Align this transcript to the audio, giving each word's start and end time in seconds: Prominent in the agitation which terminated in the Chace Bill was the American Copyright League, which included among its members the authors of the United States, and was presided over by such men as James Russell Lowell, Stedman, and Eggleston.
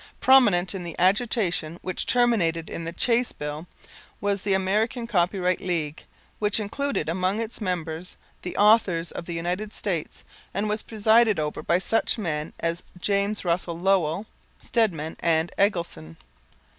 Prominent 0.19 0.73
in 0.73 0.81
the 0.81 0.95
agitation 0.97 1.77
which 1.83 2.07
terminated 2.07 2.71
in 2.71 2.85
the 2.85 2.91
Chace 2.91 3.31
Bill 3.33 3.67
was 4.19 4.41
the 4.41 4.55
American 4.55 5.05
Copyright 5.05 5.61
League, 5.61 6.05
which 6.39 6.59
included 6.59 7.07
among 7.07 7.39
its 7.39 7.61
members 7.61 8.17
the 8.41 8.57
authors 8.57 9.11
of 9.11 9.25
the 9.27 9.35
United 9.35 9.71
States, 9.73 10.23
and 10.55 10.67
was 10.67 10.81
presided 10.81 11.37
over 11.37 11.61
by 11.61 11.77
such 11.77 12.17
men 12.17 12.51
as 12.59 12.81
James 12.99 13.45
Russell 13.45 13.77
Lowell, 13.77 14.25
Stedman, 14.59 15.17
and 15.19 15.51
Eggleston. 15.59 16.17